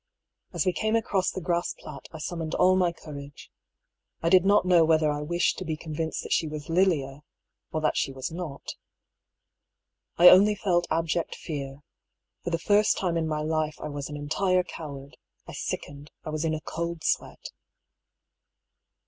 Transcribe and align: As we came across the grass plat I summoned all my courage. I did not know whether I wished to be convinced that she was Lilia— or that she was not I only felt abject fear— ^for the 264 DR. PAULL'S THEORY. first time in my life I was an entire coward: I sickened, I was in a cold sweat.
As 0.51 0.65
we 0.65 0.73
came 0.73 0.95
across 0.95 1.29
the 1.29 1.41
grass 1.41 1.75
plat 1.77 2.07
I 2.11 2.17
summoned 2.17 2.55
all 2.55 2.75
my 2.75 2.91
courage. 2.91 3.51
I 4.23 4.29
did 4.29 4.45
not 4.45 4.65
know 4.65 4.83
whether 4.83 5.11
I 5.11 5.21
wished 5.21 5.59
to 5.59 5.63
be 5.63 5.77
convinced 5.77 6.23
that 6.23 6.33
she 6.33 6.47
was 6.47 6.69
Lilia— 6.69 7.21
or 7.71 7.81
that 7.81 7.95
she 7.97 8.11
was 8.11 8.31
not 8.31 8.69
I 10.17 10.27
only 10.29 10.55
felt 10.55 10.87
abject 10.89 11.35
fear— 11.35 11.83
^for 12.43 12.51
the 12.51 12.57
264 12.57 12.57
DR. 12.57 12.57
PAULL'S 12.57 12.65
THEORY. 12.65 12.77
first 12.77 12.97
time 12.97 13.15
in 13.17 13.27
my 13.27 13.41
life 13.43 13.75
I 13.79 13.89
was 13.89 14.09
an 14.09 14.17
entire 14.17 14.63
coward: 14.63 15.17
I 15.45 15.53
sickened, 15.53 16.09
I 16.25 16.31
was 16.31 16.43
in 16.45 16.55
a 16.55 16.61
cold 16.61 17.03
sweat. 17.03 17.51